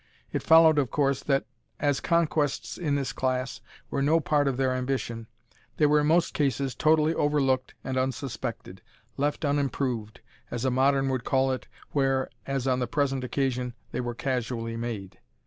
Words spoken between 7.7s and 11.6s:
and unsuspected, left unimproved, as a modern would call